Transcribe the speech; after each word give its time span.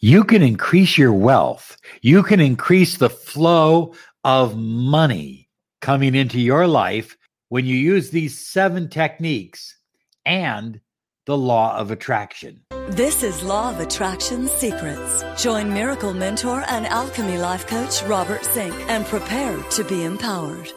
you 0.00 0.22
can 0.22 0.42
increase 0.42 0.96
your 0.96 1.12
wealth. 1.12 1.76
You 2.02 2.22
can 2.22 2.40
increase 2.40 2.96
the 2.96 3.10
flow 3.10 3.94
of 4.22 4.56
money 4.56 5.48
coming 5.80 6.14
into 6.14 6.40
your 6.40 6.66
life 6.68 7.16
when 7.48 7.66
you 7.66 7.76
use 7.76 8.10
these 8.10 8.38
seven 8.38 8.88
techniques 8.88 9.76
and 10.24 10.80
the 11.26 11.36
law 11.36 11.76
of 11.76 11.90
attraction. 11.90 12.62
This 12.90 13.22
is 13.22 13.42
Law 13.42 13.70
of 13.70 13.80
Attraction 13.80 14.46
Secrets. 14.46 15.24
Join 15.42 15.72
miracle 15.72 16.14
mentor 16.14 16.64
and 16.68 16.86
alchemy 16.86 17.38
life 17.38 17.66
coach 17.66 18.02
Robert 18.04 18.44
Zink 18.44 18.74
and 18.88 19.04
prepare 19.04 19.60
to 19.70 19.84
be 19.84 20.04
empowered. 20.04 20.72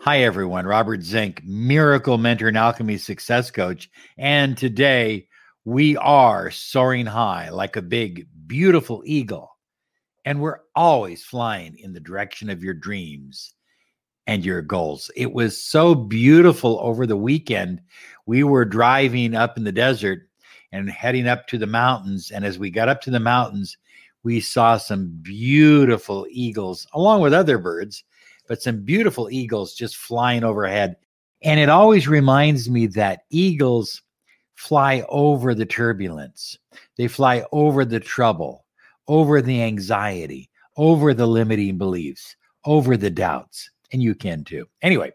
Hi, 0.00 0.22
everyone. 0.22 0.66
Robert 0.66 1.02
Zink, 1.02 1.42
miracle 1.44 2.16
mentor 2.16 2.48
and 2.48 2.56
alchemy 2.56 2.96
success 2.96 3.50
coach. 3.50 3.90
And 4.16 4.56
today 4.56 5.28
we 5.64 5.96
are 5.98 6.50
soaring 6.50 7.06
high 7.06 7.50
like 7.50 7.76
a 7.76 7.82
big, 7.82 8.26
beautiful 8.50 9.02
eagle. 9.06 9.56
And 10.24 10.40
we're 10.40 10.58
always 10.74 11.22
flying 11.22 11.78
in 11.78 11.92
the 11.92 12.00
direction 12.00 12.50
of 12.50 12.64
your 12.64 12.74
dreams 12.74 13.54
and 14.26 14.44
your 14.44 14.60
goals. 14.60 15.08
It 15.14 15.32
was 15.32 15.62
so 15.62 15.94
beautiful 15.94 16.80
over 16.82 17.06
the 17.06 17.16
weekend. 17.16 17.80
We 18.26 18.42
were 18.42 18.64
driving 18.64 19.36
up 19.36 19.56
in 19.56 19.62
the 19.62 19.72
desert 19.72 20.28
and 20.72 20.90
heading 20.90 21.28
up 21.28 21.46
to 21.46 21.58
the 21.58 21.66
mountains. 21.66 22.32
And 22.32 22.44
as 22.44 22.58
we 22.58 22.70
got 22.70 22.88
up 22.88 23.00
to 23.02 23.10
the 23.10 23.20
mountains, 23.20 23.78
we 24.24 24.40
saw 24.40 24.76
some 24.76 25.16
beautiful 25.22 26.26
eagles 26.28 26.88
along 26.92 27.22
with 27.22 27.32
other 27.32 27.56
birds, 27.56 28.02
but 28.48 28.60
some 28.60 28.82
beautiful 28.82 29.30
eagles 29.30 29.74
just 29.74 29.96
flying 29.96 30.42
overhead. 30.42 30.96
And 31.42 31.60
it 31.60 31.68
always 31.68 32.08
reminds 32.08 32.68
me 32.68 32.88
that 32.88 33.22
eagles 33.30 34.02
fly 34.60 35.02
over 35.08 35.54
the 35.54 35.64
turbulence, 35.64 36.58
they 36.98 37.08
fly 37.08 37.42
over 37.50 37.82
the 37.82 37.98
trouble, 37.98 38.66
over 39.08 39.40
the 39.40 39.62
anxiety, 39.62 40.50
over 40.76 41.14
the 41.14 41.26
limiting 41.26 41.78
beliefs, 41.78 42.36
over 42.66 42.98
the 42.98 43.08
doubts. 43.08 43.70
And 43.90 44.02
you 44.02 44.14
can 44.14 44.44
too. 44.44 44.68
Anyway, 44.82 45.12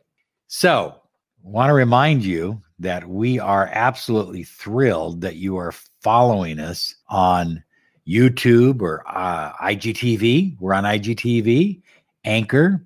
so 0.48 0.96
want 1.44 1.70
to 1.70 1.76
remind 1.76 2.26
you 2.26 2.60
that 2.80 3.08
we 3.08 3.38
are 3.38 3.70
absolutely 3.72 4.44
thrilled 4.44 5.22
that 5.22 5.36
you 5.36 5.58
are 5.58 5.74
following 6.02 6.60
us 6.60 6.96
on 7.10 7.64
YouTube 8.08 8.82
or 8.82 9.04
uh, 9.08 9.54
IGTV. 9.58 10.58
We're 10.60 10.74
on 10.74 10.86
IGTV, 10.86 11.84
Anchor, 12.26 12.84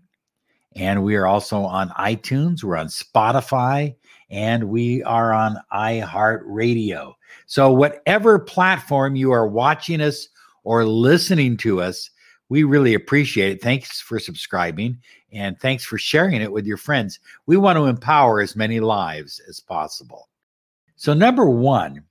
and 0.80 1.04
we 1.04 1.16
are 1.16 1.28
also 1.28 1.62
on 1.62 1.90
iTunes. 1.90 2.64
We're 2.64 2.78
on 2.78 2.88
Spotify, 2.88 3.96
and 4.30 4.70
we 4.70 5.04
are 5.04 5.34
on 5.34 5.58
iHeartRadio. 5.74 7.14
So, 7.46 7.72
whatever 7.72 8.40
platform 8.40 9.16
you 9.16 9.32
are 9.32 9.48
watching 9.48 10.00
us 10.00 10.30
or 10.64 10.86
listening 10.86 11.58
to 11.58 11.82
us, 11.82 12.10
we 12.48 12.64
really 12.64 12.94
appreciate 12.94 13.52
it. 13.52 13.62
Thanks 13.62 14.00
for 14.00 14.20
subscribing 14.20 14.98
and 15.32 15.60
thanks 15.60 15.84
for 15.84 15.98
sharing 15.98 16.42
it 16.42 16.52
with 16.52 16.66
your 16.66 16.78
friends. 16.78 17.20
We 17.46 17.58
want 17.58 17.78
to 17.78 17.86
empower 17.86 18.42
as 18.42 18.56
many 18.56 18.80
lives 18.80 19.42
as 19.48 19.60
possible. 19.60 20.30
So, 20.96 21.14
number 21.14 21.50
one, 21.50 22.06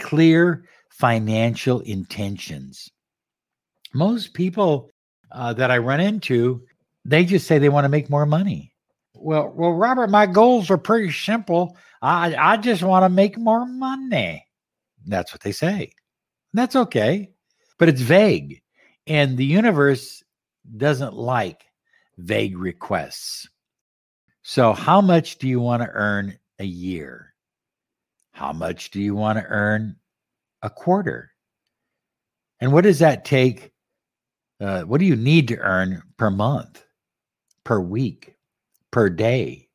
clear 0.00 0.64
financial 0.88 1.80
intentions. 1.80 2.90
Most 3.94 4.34
people 4.34 4.90
uh, 5.30 5.52
that 5.54 5.70
I 5.70 5.78
run 5.78 6.00
into, 6.00 6.62
they 7.04 7.24
just 7.24 7.46
say 7.46 7.58
they 7.58 7.68
want 7.68 7.84
to 7.84 7.88
make 7.88 8.10
more 8.10 8.26
money. 8.26 8.74
Well, 9.14 9.52
well, 9.54 9.72
Robert, 9.72 10.10
my 10.10 10.26
goals 10.26 10.70
are 10.70 10.78
pretty 10.78 11.12
simple. 11.12 11.76
I, 12.00 12.34
I 12.34 12.56
just 12.56 12.82
want 12.82 13.04
to 13.04 13.08
make 13.08 13.38
more 13.38 13.66
money. 13.66 14.44
That's 15.06 15.32
what 15.32 15.42
they 15.42 15.52
say. 15.52 15.92
That's 16.52 16.76
okay, 16.76 17.30
but 17.78 17.88
it's 17.88 18.00
vague. 18.00 18.62
And 19.06 19.36
the 19.36 19.44
universe 19.44 20.22
doesn't 20.76 21.14
like 21.14 21.64
vague 22.18 22.56
requests. 22.56 23.48
So, 24.42 24.72
how 24.72 25.00
much 25.00 25.38
do 25.38 25.48
you 25.48 25.60
want 25.60 25.82
to 25.82 25.88
earn 25.88 26.38
a 26.58 26.64
year? 26.64 27.34
How 28.32 28.52
much 28.52 28.90
do 28.90 29.00
you 29.00 29.14
want 29.14 29.38
to 29.38 29.44
earn 29.44 29.96
a 30.62 30.70
quarter? 30.70 31.30
And 32.60 32.72
what 32.72 32.84
does 32.84 32.98
that 33.00 33.24
take? 33.24 33.72
Uh, 34.60 34.82
what 34.82 34.98
do 34.98 35.04
you 35.04 35.16
need 35.16 35.48
to 35.48 35.58
earn 35.58 36.02
per 36.16 36.30
month, 36.30 36.84
per 37.64 37.80
week, 37.80 38.36
per 38.90 39.08
day, 39.08 39.68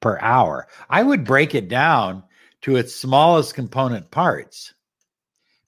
per 0.00 0.18
hour? 0.20 0.68
I 0.88 1.02
would 1.02 1.24
break 1.24 1.54
it 1.54 1.68
down 1.68 2.22
to 2.62 2.76
its 2.76 2.94
smallest 2.94 3.54
component 3.54 4.10
parts. 4.10 4.74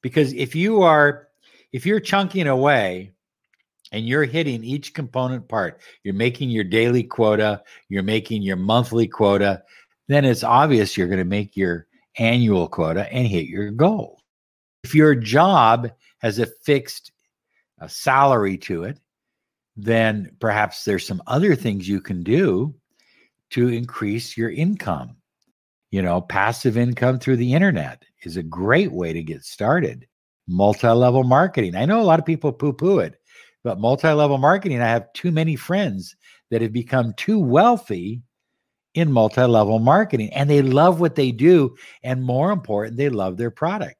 Because 0.02 0.32
if 0.32 0.54
you 0.54 0.82
are, 0.82 1.28
if 1.72 1.84
you're 1.84 2.00
chunking 2.00 2.46
away 2.46 3.12
and 3.92 4.06
you're 4.06 4.24
hitting 4.24 4.64
each 4.64 4.94
component 4.94 5.48
part, 5.48 5.80
you're 6.02 6.14
making 6.14 6.50
your 6.50 6.64
daily 6.64 7.02
quota, 7.02 7.62
you're 7.88 8.02
making 8.02 8.42
your 8.42 8.56
monthly 8.56 9.06
quota, 9.06 9.62
then 10.08 10.24
it's 10.24 10.44
obvious 10.44 10.96
you're 10.96 11.08
going 11.08 11.18
to 11.18 11.24
make 11.24 11.56
your 11.56 11.86
annual 12.18 12.68
quota 12.68 13.12
and 13.12 13.26
hit 13.26 13.46
your 13.46 13.70
goal. 13.70 14.22
If 14.84 14.94
your 14.94 15.14
job 15.14 15.90
has 16.18 16.38
a 16.38 16.46
fixed 16.46 17.12
a 17.78 17.88
salary 17.88 18.56
to 18.56 18.84
it, 18.84 18.98
then 19.76 20.30
perhaps 20.40 20.84
there's 20.84 21.06
some 21.06 21.22
other 21.26 21.54
things 21.54 21.88
you 21.88 22.00
can 22.00 22.22
do 22.22 22.74
to 23.50 23.68
increase 23.68 24.36
your 24.36 24.50
income. 24.50 25.16
You 25.90 26.02
know, 26.02 26.20
passive 26.20 26.76
income 26.76 27.18
through 27.18 27.36
the 27.36 27.54
internet 27.54 28.02
is 28.22 28.36
a 28.36 28.42
great 28.42 28.92
way 28.92 29.12
to 29.12 29.22
get 29.22 29.44
started. 29.44 30.06
Multi 30.48 30.88
level 30.88 31.24
marketing. 31.24 31.76
I 31.76 31.84
know 31.84 32.00
a 32.00 32.04
lot 32.04 32.18
of 32.18 32.26
people 32.26 32.52
poo 32.52 32.72
poo 32.72 32.98
it, 33.00 33.16
but 33.64 33.80
multi 33.80 34.10
level 34.10 34.38
marketing, 34.38 34.80
I 34.80 34.88
have 34.88 35.12
too 35.12 35.30
many 35.30 35.56
friends 35.56 36.16
that 36.50 36.62
have 36.62 36.72
become 36.72 37.12
too 37.14 37.38
wealthy 37.38 38.22
in 38.94 39.12
multi 39.12 39.42
level 39.42 39.78
marketing 39.78 40.32
and 40.32 40.48
they 40.48 40.62
love 40.62 41.00
what 41.00 41.14
they 41.14 41.32
do. 41.32 41.76
And 42.02 42.22
more 42.22 42.50
important, 42.52 42.96
they 42.96 43.08
love 43.08 43.36
their 43.36 43.50
product. 43.50 43.96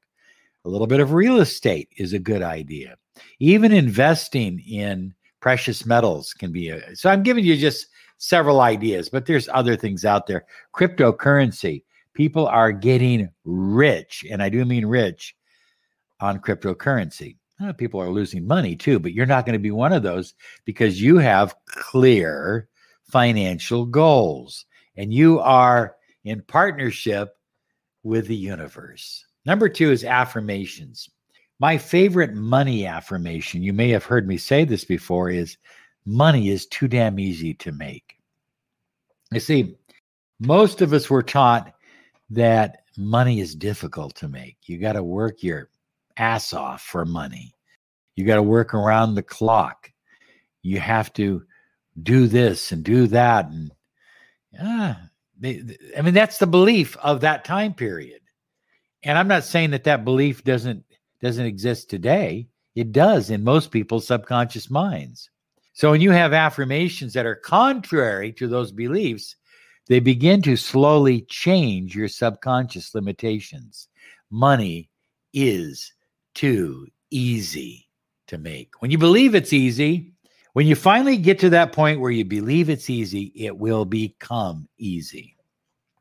A 0.65 0.69
little 0.69 0.87
bit 0.87 1.01
of 1.01 1.13
real 1.13 1.41
estate 1.41 1.89
is 1.97 2.13
a 2.13 2.19
good 2.19 2.43
idea. 2.43 2.97
Even 3.39 3.73
investing 3.73 4.61
in 4.61 5.15
precious 5.47 5.87
metals 5.87 6.35
can 6.35 6.51
be 6.51 6.71
a, 6.71 6.97
so 6.97 7.09
I'm 7.09 7.23
giving 7.23 7.45
you 7.45 7.57
just 7.57 7.87
several 8.19 8.61
ideas, 8.61 9.09
but 9.09 9.27
there's 9.27 9.49
other 9.53 9.77
things 9.77 10.05
out 10.05 10.27
there. 10.27 10.45
Cryptocurrency, 10.75 11.85
people 12.15 12.49
are 12.49 12.73
getting 12.73 13.29
rich, 13.45 14.25
and 14.29 14.43
I 14.43 14.49
do 14.49 14.65
mean 14.65 14.85
rich 14.85 15.37
on 16.19 16.41
cryptocurrency. 16.41 17.37
People 17.77 18.01
are 18.01 18.11
losing 18.11 18.45
money 18.45 18.75
too, 18.75 18.99
but 18.99 19.13
you're 19.13 19.25
not 19.25 19.47
going 19.47 19.53
to 19.53 19.61
be 19.61 19.71
one 19.71 19.93
of 19.93 20.03
those 20.03 20.35
because 20.65 21.01
you 21.01 21.17
have 21.19 21.55
clear 21.67 22.69
financial 23.05 23.87
goals 23.87 24.67
and 24.97 25.15
you 25.15 25.39
are 25.39 25.95
in 26.25 26.43
partnership 26.43 27.37
with 28.03 28.27
the 28.27 28.35
universe. 28.35 29.25
Number 29.45 29.69
two 29.69 29.93
is 29.93 30.03
affirmations. 30.03 31.09
My 31.59 31.79
favorite 31.79 32.35
money 32.35 32.87
affirmation, 32.87 33.63
you 33.63 33.73
may 33.73 33.89
have 33.91 34.05
heard 34.05 34.29
me 34.29 34.37
say 34.37 34.65
this 34.65 34.85
before, 34.85 35.31
is 35.31 35.57
money 36.05 36.51
is 36.51 36.67
too 36.67 36.87
damn 36.87 37.19
easy 37.19 37.55
to 37.55 37.73
make. 37.73 38.19
You 39.33 39.41
see, 39.41 39.77
most 40.39 40.83
of 40.83 40.93
us 40.93 41.09
were 41.09 41.23
taught 41.23 41.73
that 42.31 42.83
money 42.97 43.41
is 43.41 43.55
difficult 43.55 44.15
to 44.17 44.29
make. 44.29 44.57
You 44.67 44.79
got 44.79 44.93
to 44.93 45.03
work 45.03 45.43
your 45.43 45.71
ass 46.17 46.53
off 46.53 46.83
for 46.83 47.05
money. 47.05 47.55
You 48.15 48.25
got 48.25 48.37
to 48.37 48.43
work 48.43 48.75
around 48.75 49.15
the 49.15 49.23
clock. 49.23 49.91
You 50.63 50.81
have 50.81 51.13
to 51.15 51.43
do 52.03 52.27
this 52.27 52.73
and 52.73 52.85
do 52.85 53.07
that. 53.09 53.47
And 53.47 53.73
ah, 54.61 55.01
I 55.45 56.03
mean, 56.03 56.15
that's 56.15 56.39
the 56.39 56.47
belief 56.47 56.97
of 56.99 57.21
that 57.21 57.45
time 57.45 57.75
period. 57.75 58.21
And 59.03 59.17
I'm 59.19 59.29
not 59.29 59.45
saying 59.45 59.71
that 59.71 59.85
that 59.85 60.05
belief 60.05 60.45
doesn't 60.45 60.85
doesn't 61.21 61.47
exist 61.47 61.91
today. 61.91 62.49
It 62.75 62.93
does 62.93 63.31
in 63.31 63.43
most 63.43 63.71
people's 63.71 64.07
subconscious 64.07 64.71
minds. 64.71 65.31
So 65.73 65.91
when 65.91 66.01
you 66.01 66.11
have 66.11 66.33
affirmations 66.33 67.13
that 67.15 67.27
are 67.27 67.37
contrary 67.37 68.33
to 68.33 68.49
those 68.49 68.73
beliefs, 68.73 69.37
they 69.89 70.01
begin 70.01 70.43
to 70.43 70.57
slowly 70.57 71.23
change 71.23 71.95
your 71.95 72.09
subconscious 72.09 72.95
limitations. 72.95 73.89
Money 74.31 74.91
is 75.33 75.93
too 76.35 76.87
easy 77.11 77.89
to 78.27 78.39
make. 78.39 78.81
When 78.81 78.91
you 78.91 78.99
believe 78.99 79.35
it's 79.35 79.53
easy, 79.53 80.13
when 80.55 80.67
you 80.67 80.75
finally 80.75 81.17
get 81.17 81.39
to 81.41 81.51
that 81.51 81.73
point 81.73 82.01
where 82.01 82.11
you 82.11 82.25
believe 82.25 82.71
it's 82.71 82.91
easy, 82.91 83.33
it 83.37 83.57
will 83.57 83.85
become 83.85 84.69
easy. 84.79 85.37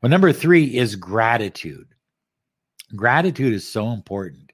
Well, 0.00 0.10
number 0.10 0.32
three 0.32 0.76
is 0.76 0.96
gratitude. 0.96 1.88
Gratitude 2.94 3.52
is 3.52 3.68
so 3.68 3.90
important. 3.90 4.45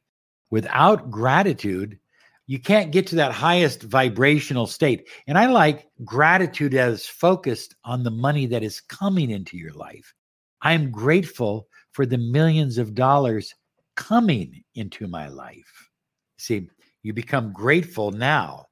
Without 0.53 1.11
gratitude, 1.11 1.99
you 2.47 2.59
can't 2.59 2.93
get 2.93 3.07
to 3.07 3.17
that 3.17 3.33
highest 3.33 3.85
vibrational 3.85 4.67
state. 4.67 5.09
And 5.27 5.39
I 5.39 5.47
like 5.47 5.89
gratitude 6.05 6.75
as 6.75 7.07
focused 7.07 7.75
on 7.87 8.03
the 8.03 8.11
money 8.11 8.45
that 8.45 8.63
is 8.63 8.79
coming 8.79 9.31
into 9.31 9.57
your 9.57 9.73
life. 9.73 10.13
I'm 10.61 10.91
grateful 10.91 11.69
for 11.93 12.05
the 12.05 12.19
millions 12.19 12.77
of 12.77 12.95
dollars 12.95 13.55
coming 13.95 14.63
into 14.75 15.09
my 15.09 15.29
life. 15.29 15.89
See, 16.37 16.69
You 17.03 17.15
become 17.15 17.55
grateful 17.55 18.11
now 18.11 18.67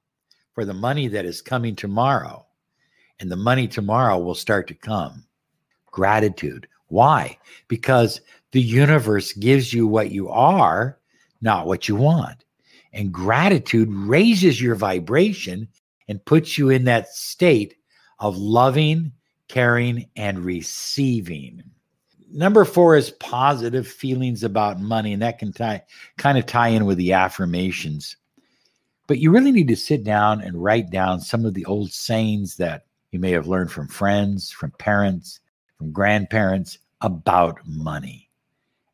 for 0.53 0.67
the 0.67 0.75
money 0.75 1.09
that 1.09 1.25
is 1.25 1.41
coming 1.41 1.75
tomorrow, 1.75 2.47
and 3.21 3.33
the 3.33 3.37
money 3.37 3.67
tomorrow 3.67 4.19
will 4.19 4.35
start 4.35 4.69
to 4.69 4.75
come. 4.75 5.25
Gratitude. 5.87 6.69
Why? 6.89 7.39
Because 7.69 8.21
the 8.53 8.61
universe 8.61 9.33
gives 9.33 9.73
you 9.73 9.87
what 9.87 10.11
you 10.11 10.29
are, 10.29 11.00
not 11.41 11.67
what 11.67 11.89
you 11.89 11.97
want. 11.97 12.45
And 12.93 13.13
gratitude 13.13 13.89
raises 13.91 14.61
your 14.61 14.75
vibration 14.75 15.69
and 16.09 16.25
puts 16.25 16.59
you 16.59 16.71
in 16.71 16.85
that 16.85 17.09
state 17.09 17.77
of 18.19 18.37
loving, 18.37 19.13
caring, 19.49 20.09
and 20.17 20.41
receiving. 20.41 21.63
Number 22.33 22.65
four 22.65 22.97
is 22.97 23.11
positive 23.11 23.89
feelings 23.89 24.45
about 24.45 24.81
money, 24.81 25.13
and 25.13 25.23
that 25.23 25.39
can 25.39 25.53
tie, 25.53 25.83
kind 26.19 26.39
of 26.39 26.47
tie 26.47 26.69
in 26.69 26.85
with 26.85 26.99
the 26.99 27.13
affirmations. 27.13 28.17
But 29.07 29.19
you 29.19 29.33
really 29.33 29.51
need 29.51 29.69
to 29.69 29.77
sit 29.77 30.05
down 30.05 30.41
and 30.41 30.63
write 30.63 30.91
down 30.91 31.21
some 31.21 31.45
of 31.45 31.55
the 31.55 31.65
old 31.65 31.93
sayings 31.93 32.57
that 32.57 32.85
you 33.11 33.19
may 33.19 33.33
have 33.33 33.49
learned 33.49 33.73
from 33.73 33.89
friends, 33.89 34.51
from 34.51 34.71
parents, 34.73 35.41
from 35.79 35.91
grandparents 35.91 36.79
about 37.01 37.59
money. 37.67 38.29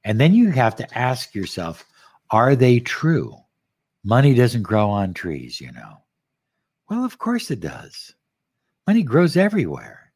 And 0.04 0.20
then 0.20 0.34
you 0.34 0.50
have 0.52 0.76
to 0.76 0.98
ask 0.98 1.34
yourself, 1.34 1.84
are 2.30 2.56
they 2.56 2.80
true? 2.80 3.36
Money 4.04 4.34
doesn't 4.34 4.62
grow 4.62 4.88
on 4.88 5.14
trees, 5.14 5.60
you 5.60 5.72
know. 5.72 6.02
Well, 6.88 7.04
of 7.04 7.18
course 7.18 7.50
it 7.50 7.60
does. 7.60 8.14
Money 8.86 9.02
grows 9.02 9.36
everywhere. 9.36 10.12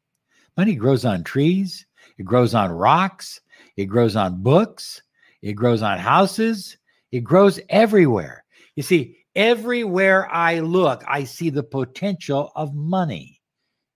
Money 0.57 0.75
grows 0.75 1.05
on 1.05 1.23
trees, 1.23 1.85
it 2.17 2.23
grows 2.23 2.53
on 2.53 2.71
rocks, 2.71 3.41
it 3.77 3.85
grows 3.85 4.15
on 4.15 4.43
books, 4.43 5.01
it 5.41 5.53
grows 5.53 5.81
on 5.81 5.97
houses, 5.97 6.77
it 7.11 7.21
grows 7.21 7.59
everywhere. 7.69 8.43
You 8.75 8.83
see, 8.83 9.17
everywhere 9.35 10.29
I 10.31 10.59
look, 10.59 11.03
I 11.07 11.23
see 11.23 11.49
the 11.49 11.63
potential 11.63 12.51
of 12.55 12.73
money, 12.73 13.41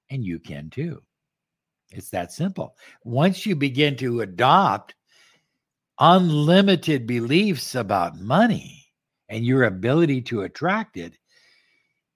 and 0.09 0.23
you 0.23 0.39
can 0.39 0.69
too. 0.69 1.01
It's 1.91 2.09
that 2.09 2.31
simple. 2.31 2.75
Once 3.03 3.45
you 3.45 3.55
begin 3.55 3.95
to 3.97 4.21
adopt 4.21 4.95
unlimited 5.99 7.07
beliefs 7.07 7.75
about 7.75 8.19
money 8.19 8.85
and 9.29 9.45
your 9.45 9.63
ability 9.63 10.21
to 10.21 10.41
attract 10.41 10.97
it, 10.97 11.17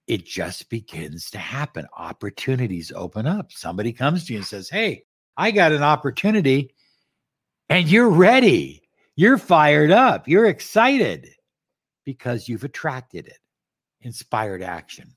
it 0.06 0.26
just 0.26 0.68
begins 0.70 1.30
to 1.30 1.38
happen. 1.38 1.86
Opportunities 1.96 2.92
open 2.94 3.26
up. 3.26 3.52
Somebody 3.52 3.92
comes 3.92 4.24
to 4.24 4.32
you 4.32 4.40
and 4.40 4.46
says, 4.46 4.68
Hey, 4.68 5.04
I 5.36 5.50
got 5.50 5.72
an 5.72 5.82
opportunity, 5.82 6.74
and 7.68 7.88
you're 7.88 8.10
ready. 8.10 8.82
You're 9.16 9.38
fired 9.38 9.90
up. 9.90 10.26
You're 10.26 10.46
excited 10.46 11.28
because 12.04 12.48
you've 12.48 12.64
attracted 12.64 13.26
it. 13.26 13.38
Inspired 14.02 14.62
action. 14.62 15.14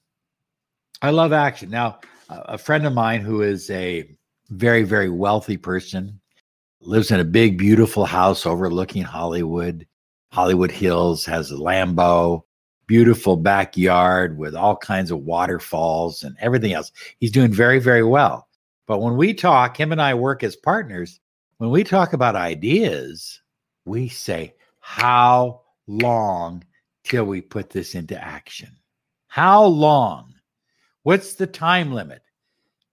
I 1.02 1.10
love 1.10 1.34
action. 1.34 1.70
Now, 1.70 2.00
a 2.30 2.58
friend 2.58 2.86
of 2.86 2.94
mine 2.94 3.22
who 3.22 3.42
is 3.42 3.70
a 3.70 4.16
very, 4.50 4.84
very 4.84 5.10
wealthy 5.10 5.58
person 5.58 6.20
lives 6.86 7.12
in 7.12 7.20
a 7.20 7.26
big, 7.26 7.58
beautiful 7.58 8.06
house 8.06 8.46
overlooking 8.46 9.04
Hollywood, 9.04 9.88
Hollywood 10.32 10.72
Hills, 10.72 11.26
has 11.26 11.52
a 11.52 11.56
Lambo, 11.56 12.44
beautiful 12.88 13.38
backyard 13.38 14.38
with 14.38 14.56
all 14.56 14.76
kinds 14.76 15.12
of 15.12 15.20
waterfalls 15.20 16.24
and 16.24 16.36
everything 16.40 16.74
else. 16.74 16.92
He's 17.20 17.32
doing 17.32 17.52
very, 17.52 17.80
very 17.80 18.04
well. 18.04 18.48
But 18.86 19.00
when 19.00 19.16
we 19.16 19.34
talk, 19.34 19.80
him 19.80 19.92
and 19.92 20.02
I 20.02 20.14
work 20.14 20.44
as 20.44 20.56
partners. 20.56 21.20
When 21.58 21.70
we 21.70 21.84
talk 21.84 22.14
about 22.14 22.36
ideas, 22.36 23.42
we 23.86 24.10
say, 24.10 24.56
How 24.80 25.62
long 25.88 26.64
till 27.04 27.26
we 27.26 27.42
put 27.42 27.70
this 27.70 27.96
into 27.96 28.22
action? 28.22 28.76
How 29.28 29.64
long? 29.64 30.34
What's 31.04 31.36
the 31.36 31.48
time 31.48 31.94
limit? 31.94 32.22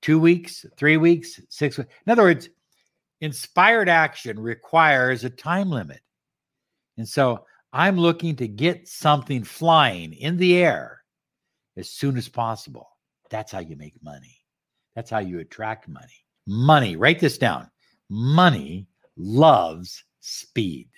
Two 0.03 0.19
weeks, 0.19 0.65
three 0.77 0.97
weeks, 0.97 1.41
six 1.49 1.77
weeks? 1.77 1.91
In 2.07 2.13
other 2.13 2.23
words, 2.23 2.49
inspired 3.21 3.89
action 3.89 4.39
requires 4.39 5.25
a 5.25 5.31
time 5.31 5.71
limit. 5.71 6.01
And 6.97 7.09
so 7.09 7.45
I'm 7.73 7.97
looking 7.97 8.37
to 8.37 8.49
get 8.49 8.89
something 8.89 9.45
flying 9.45 10.13
in 10.15 10.37
the 10.37 10.57
air 10.57 11.03
as 11.77 11.89
soon 11.91 12.17
as 12.17 12.29
possible. 12.29 12.89
That's 13.31 13.53
how 13.53 13.61
you 13.61 13.77
make 13.77 13.95
money. 14.03 14.37
That's 14.95 15.11
how 15.11 15.21
you 15.21 15.39
attract 15.39 15.89
money. 15.89 16.25
Money, 16.47 16.97
write 16.97 17.21
this 17.21 17.39
down. 17.39 17.71
Money 18.09 18.89
loves 19.17 20.03
speed. 20.21 20.89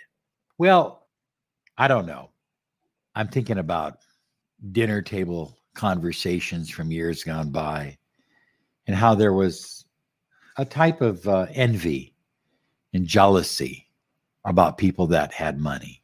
Well, 0.58 1.06
I 1.76 1.88
don't 1.88 2.06
know. 2.06 2.30
I'm 3.14 3.28
thinking 3.28 3.58
about 3.58 3.98
dinner 4.72 5.02
table 5.02 5.58
conversations 5.74 6.70
from 6.70 6.90
years 6.90 7.24
gone 7.24 7.50
by 7.50 7.98
and 8.86 8.96
how 8.96 9.14
there 9.14 9.32
was 9.32 9.84
a 10.56 10.64
type 10.64 11.00
of 11.00 11.26
uh, 11.28 11.46
envy 11.52 12.11
and 12.92 13.06
jealousy 13.06 13.88
about 14.44 14.78
people 14.78 15.06
that 15.08 15.32
had 15.32 15.58
money. 15.58 16.02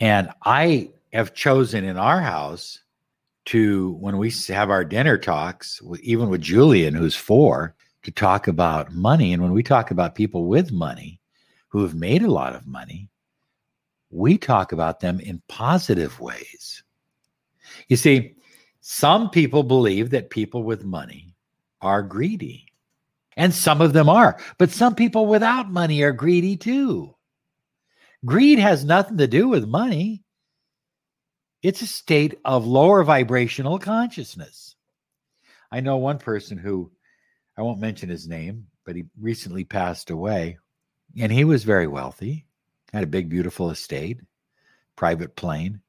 And 0.00 0.30
I 0.44 0.90
have 1.12 1.34
chosen 1.34 1.84
in 1.84 1.96
our 1.96 2.20
house 2.20 2.80
to, 3.46 3.92
when 3.92 4.18
we 4.18 4.32
have 4.48 4.70
our 4.70 4.84
dinner 4.84 5.18
talks, 5.18 5.80
even 6.02 6.28
with 6.28 6.40
Julian, 6.40 6.94
who's 6.94 7.16
four, 7.16 7.74
to 8.02 8.10
talk 8.10 8.48
about 8.48 8.92
money. 8.92 9.32
And 9.32 9.42
when 9.42 9.52
we 9.52 9.62
talk 9.62 9.90
about 9.90 10.14
people 10.14 10.46
with 10.46 10.72
money 10.72 11.20
who 11.68 11.82
have 11.82 11.94
made 11.94 12.22
a 12.22 12.30
lot 12.30 12.54
of 12.54 12.66
money, 12.66 13.08
we 14.10 14.38
talk 14.38 14.72
about 14.72 15.00
them 15.00 15.20
in 15.20 15.42
positive 15.48 16.18
ways. 16.18 16.82
You 17.88 17.96
see, 17.96 18.34
some 18.80 19.30
people 19.30 19.62
believe 19.62 20.10
that 20.10 20.30
people 20.30 20.64
with 20.64 20.84
money 20.84 21.34
are 21.80 22.02
greedy. 22.02 22.69
And 23.40 23.54
some 23.54 23.80
of 23.80 23.94
them 23.94 24.10
are. 24.10 24.38
But 24.58 24.68
some 24.68 24.94
people 24.94 25.24
without 25.24 25.72
money 25.72 26.02
are 26.02 26.12
greedy 26.12 26.58
too. 26.58 27.14
Greed 28.22 28.58
has 28.58 28.84
nothing 28.84 29.16
to 29.16 29.26
do 29.26 29.48
with 29.48 29.66
money, 29.66 30.22
it's 31.62 31.80
a 31.80 31.86
state 31.86 32.38
of 32.44 32.66
lower 32.66 33.02
vibrational 33.02 33.78
consciousness. 33.78 34.76
I 35.72 35.80
know 35.80 35.96
one 35.96 36.18
person 36.18 36.58
who, 36.58 36.92
I 37.56 37.62
won't 37.62 37.80
mention 37.80 38.10
his 38.10 38.28
name, 38.28 38.66
but 38.84 38.94
he 38.94 39.04
recently 39.18 39.64
passed 39.64 40.10
away. 40.10 40.58
And 41.18 41.32
he 41.32 41.44
was 41.44 41.64
very 41.64 41.86
wealthy, 41.86 42.44
had 42.92 43.04
a 43.04 43.06
big, 43.06 43.30
beautiful 43.30 43.70
estate, 43.70 44.20
private 44.96 45.34
plane. 45.34 45.80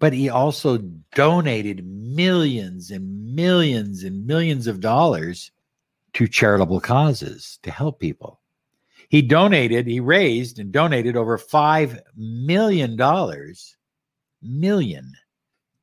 But 0.00 0.12
he 0.12 0.28
also 0.28 0.78
donated 1.14 1.86
millions 1.86 2.90
and 2.90 3.32
millions 3.36 4.02
and 4.02 4.26
millions 4.26 4.66
of 4.66 4.80
dollars 4.80 5.52
to 6.16 6.26
charitable 6.26 6.80
causes 6.80 7.58
to 7.62 7.70
help 7.70 8.00
people. 8.00 8.40
He 9.10 9.20
donated, 9.20 9.86
he 9.86 10.00
raised 10.00 10.58
and 10.58 10.72
donated 10.72 11.14
over 11.14 11.36
$5 11.36 12.00
million, 12.16 12.96
million 14.40 15.12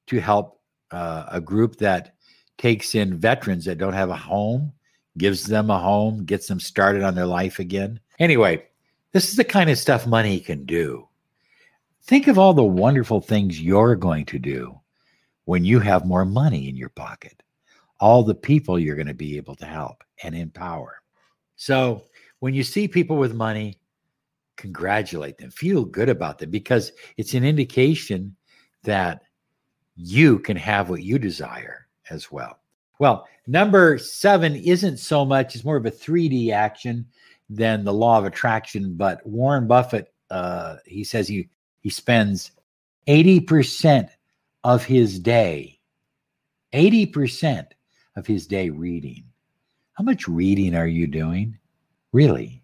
to 0.08 0.20
help 0.20 0.60
uh, 0.90 1.26
a 1.30 1.40
group 1.40 1.76
that 1.76 2.16
takes 2.58 2.96
in 2.96 3.20
veterans 3.20 3.66
that 3.66 3.78
don't 3.78 3.94
have 3.94 4.10
a 4.10 4.16
home, 4.16 4.74
gives 5.20 5.46
them 5.46 5.70
a 5.70 5.78
home, 5.78 6.26
gets 6.26 6.48
them 6.48 6.60
started 6.60 7.04
on 7.04 7.14
their 7.14 7.28
life 7.28 7.60
again. 7.60 8.00
Anyway, 8.18 8.66
this 9.12 9.30
is 9.30 9.36
the 9.36 9.44
kind 9.44 9.70
of 9.70 9.78
stuff 9.78 10.08
money 10.08 10.40
can 10.40 10.66
do. 10.66 11.08
Think 12.06 12.28
of 12.28 12.40
all 12.40 12.56
the 12.56 12.64
wonderful 12.64 13.22
things 13.22 13.62
you're 13.62 13.96
going 13.96 14.26
to 14.26 14.40
do 14.40 14.80
when 15.46 15.64
you 15.64 15.80
have 15.80 16.08
more 16.08 16.26
money 16.26 16.68
in 16.68 16.76
your 16.76 16.90
pocket 16.90 17.43
all 18.04 18.22
the 18.22 18.36
people 18.36 18.78
you're 18.78 18.98
going 18.98 19.08
to 19.08 19.14
be 19.14 19.38
able 19.38 19.56
to 19.56 19.66
help 19.66 20.04
and 20.24 20.36
empower. 20.36 21.02
So 21.56 22.04
when 22.40 22.54
you 22.54 22.62
see 22.62 22.86
people 22.86 23.16
with 23.16 23.34
money, 23.34 23.80
congratulate 24.58 25.38
them, 25.38 25.50
feel 25.50 25.86
good 25.86 26.10
about 26.10 26.38
them 26.38 26.50
because 26.50 26.92
it's 27.16 27.34
an 27.34 27.46
indication 27.46 28.36
that 28.84 29.22
you 29.96 30.38
can 30.38 30.58
have 30.58 30.90
what 30.90 31.02
you 31.02 31.18
desire 31.18 31.88
as 32.10 32.30
well. 32.30 32.60
Well, 33.00 33.26
number 33.48 33.98
seven 33.98 34.58
isn't 34.58 34.98
so 34.98 35.24
much, 35.24 35.56
it's 35.56 35.64
more 35.64 35.78
of 35.78 35.86
a 35.86 35.92
3D 35.92 36.52
action 36.52 37.06
than 37.50 37.86
the 37.86 37.94
law 37.94 38.18
of 38.18 38.26
attraction. 38.26 38.96
But 38.98 39.26
Warren 39.26 39.66
Buffett, 39.66 40.14
uh, 40.30 40.76
he 40.86 41.06
says 41.06 41.30
he, 41.30 41.48
he 41.80 41.90
spends 41.90 42.52
80% 43.08 44.10
of 44.66 44.84
his 44.84 45.20
day, 45.20 45.80
80% 46.74 47.68
of 48.16 48.28
his 48.28 48.48
day 48.48 48.70
reading. 48.70 49.24
How 49.94 50.04
much 50.04 50.28
reading 50.28 50.76
are 50.76 50.88
you 50.88 51.08
doing? 51.08 51.58
Really? 52.12 52.64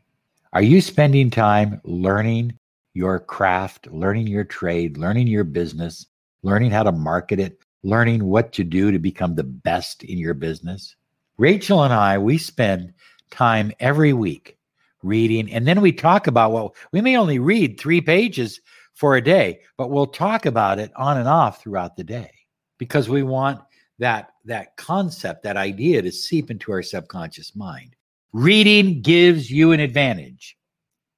Are 0.54 0.62
you 0.62 0.82
spending 0.82 1.30
time 1.30 1.80
learning 1.84 2.58
your 2.94 3.20
craft, 3.20 3.88
learning 3.92 4.28
your 4.28 4.44
trade, 4.44 4.98
learning 4.98 5.28
your 5.28 5.44
business, 5.44 6.08
learning 6.42 6.72
how 6.72 6.84
to 6.84 6.92
market 6.92 7.40
it, 7.40 7.60
learning 7.84 8.26
what 8.26 8.52
to 8.54 8.64
do 8.64 8.92
to 8.92 9.00
become 9.00 9.36
the 9.36 9.44
best 9.44 10.04
in 10.04 10.18
your 10.18 10.34
business? 10.34 10.96
Rachel 11.38 11.84
and 11.84 11.94
I, 11.94 12.18
we 12.18 12.38
spend 12.38 12.94
time 13.30 13.72
every 13.80 14.14
week 14.14 14.58
reading, 15.04 15.52
and 15.54 15.68
then 15.68 15.82
we 15.82 15.92
talk 15.92 16.28
about 16.28 16.52
what 16.52 16.64
well, 16.64 16.76
we 16.92 17.02
may 17.02 17.16
only 17.16 17.40
read 17.40 17.80
three 17.80 18.02
pages 18.02 18.60
for 18.96 19.16
a 19.16 19.22
day, 19.22 19.62
but 19.78 19.92
we'll 19.92 20.08
talk 20.08 20.46
about 20.46 20.80
it 20.80 20.92
on 20.96 21.18
and 21.18 21.28
off 21.28 21.62
throughout 21.62 21.96
the 21.96 22.04
day. 22.04 22.32
because 22.80 23.10
we 23.10 23.22
want 23.22 23.62
that 24.00 24.32
that 24.50 24.76
concept, 24.78 25.44
that 25.44 25.58
idea 25.58 26.02
to 26.02 26.12
seep 26.12 26.52
into 26.52 26.72
our 26.72 26.84
subconscious 26.84 27.56
mind. 27.56 27.96
Reading 28.34 29.02
gives 29.02 29.50
you 29.50 29.72
an 29.72 29.80
advantage. 29.80 30.58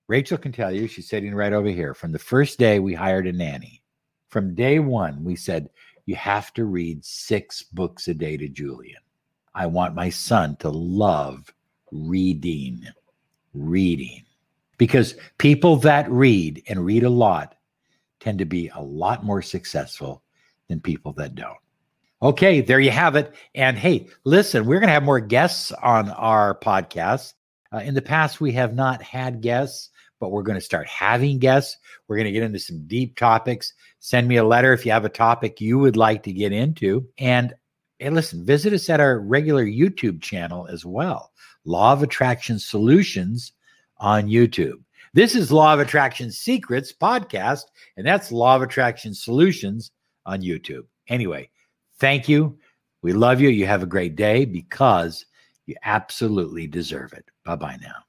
Rachel 0.08 0.38
can 0.38 0.52
tell 0.52 0.72
you, 0.72 0.88
she's 0.88 1.10
sitting 1.10 1.34
right 1.34 1.54
over 1.54 1.70
here. 1.70 1.94
From 1.94 2.12
the 2.12 2.20
first 2.20 2.60
day 2.60 2.80
we 2.80 2.94
hired 2.94 3.28
a 3.28 3.34
nanny, 3.34 3.82
from 4.30 4.56
day 4.56 4.80
one, 4.80 5.24
we 5.24 5.36
said, 5.36 5.70
you 6.06 6.16
have 6.16 6.54
to 6.54 6.66
read 6.66 7.04
six 7.04 7.64
books 7.64 8.08
a 8.08 8.14
day 8.14 8.38
to 8.38 8.48
Julian. 8.48 9.02
I 9.54 9.66
want 9.66 9.96
my 9.96 10.10
son 10.10 10.56
to 10.58 10.70
love 10.70 11.54
reading, 11.92 12.82
reading. 13.54 14.24
Because 14.78 15.16
people 15.38 15.76
that 15.78 16.10
read 16.10 16.64
and 16.68 16.86
read 16.86 17.04
a 17.04 17.10
lot 17.10 17.56
tend 18.20 18.40
to 18.40 18.46
be 18.46 18.70
a 18.70 18.82
lot 18.82 19.24
more 19.24 19.42
successful 19.42 20.24
than 20.68 20.80
people 20.80 21.14
that 21.14 21.36
don't. 21.36 21.58
Okay, 22.24 22.62
there 22.62 22.80
you 22.80 22.92
have 22.92 23.16
it. 23.16 23.34
And 23.56 23.76
hey, 23.76 24.08
listen, 24.26 24.66
we're 24.66 24.80
going 24.80 24.90
to 24.90 24.94
have 24.94 25.02
more 25.02 25.20
guests 25.20 25.72
on 25.72 26.12
our 26.12 26.60
podcast. 26.60 27.34
Uh, 27.74 27.80
in 27.80 27.96
the 27.96 28.02
past, 28.02 28.40
we 28.40 28.52
have 28.52 28.76
not 28.76 29.02
had 29.02 29.42
guests, 29.42 29.90
but 30.20 30.30
we're 30.30 30.44
going 30.44 30.60
to 30.60 30.64
start 30.64 30.88
having 30.88 31.40
guests. 31.40 31.78
We're 32.08 32.18
going 32.18 32.28
to 32.28 32.32
get 32.32 32.44
into 32.44 32.60
some 32.60 32.86
deep 32.86 33.18
topics. 33.18 33.74
Send 34.00 34.28
me 34.28 34.36
a 34.36 34.44
letter 34.44 34.72
if 34.72 34.86
you 34.86 34.92
have 34.92 35.06
a 35.06 35.10
topic 35.10 35.60
you 35.60 35.80
would 35.80 35.98
like 35.98 36.22
to 36.24 36.32
get 36.32 36.52
into. 36.52 37.08
And 37.18 37.56
hey, 37.98 38.12
listen, 38.12 38.46
visit 38.46 38.72
us 38.72 38.88
at 38.90 39.00
our 39.00 39.20
regular 39.20 39.66
YouTube 39.66 40.22
channel 40.22 40.68
as 40.68 40.86
well 40.86 41.32
Law 41.66 41.92
of 41.92 42.04
Attraction 42.04 42.60
Solutions 42.60 43.54
on 43.98 44.28
YouTube. 44.28 44.84
This 45.16 45.34
is 45.34 45.52
Law 45.52 45.74
of 45.74 45.80
Attraction 45.80 46.32
Secrets 46.32 46.94
podcast, 46.94 47.64
and 47.98 48.06
that's 48.06 48.32
Law 48.32 48.56
of 48.56 48.62
Attraction 48.62 49.16
Solutions 49.16 49.92
on 50.28 50.42
YouTube. 50.42 50.84
Anyway, 51.08 51.50
thank 52.02 52.28
you. 52.28 52.58
We 53.02 53.14
love 53.14 53.40
you. 53.40 53.50
You 53.50 53.66
have 53.68 53.84
a 53.84 53.88
great 53.88 54.16
day 54.16 54.44
because 54.44 55.26
you 55.68 55.76
absolutely 55.84 56.68
deserve 56.68 57.14
it. 57.14 57.26
Bye 57.46 57.56
bye 57.56 57.78
now. 57.82 58.04